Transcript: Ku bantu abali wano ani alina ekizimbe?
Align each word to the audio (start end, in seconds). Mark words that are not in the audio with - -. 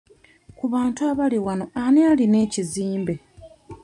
Ku 0.57 0.65
bantu 0.73 0.99
abali 1.11 1.39
wano 1.45 1.65
ani 1.85 2.01
alina 2.11 2.37
ekizimbe? 2.45 3.15